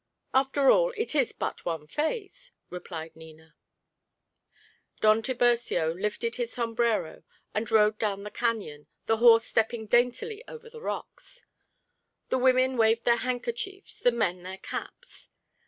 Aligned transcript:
"After 0.33 0.71
all, 0.71 0.93
it 0.97 1.13
is 1.13 1.31
but 1.31 1.63
one 1.63 1.85
phase," 1.85 2.53
replied 2.71 3.15
Nina. 3.15 3.53
Don 4.99 5.21
Tiburcio 5.21 5.93
lifted 5.93 6.37
his 6.37 6.51
sombrero 6.53 7.21
and 7.53 7.69
rode 7.69 7.99
down 7.99 8.23
the 8.23 8.31
cañon, 8.31 8.87
the 9.05 9.17
horse 9.17 9.45
stepping 9.45 9.85
daintily 9.85 10.43
over 10.47 10.71
the 10.71 10.81
rocks. 10.81 11.45
The 12.29 12.39
women 12.39 12.77
waved 12.77 13.05
their 13.05 13.17
handkerchiefs, 13.17 13.97
the 13.99 14.11
men 14.11 14.41
their 14.41 14.57
caps. 14.57 15.29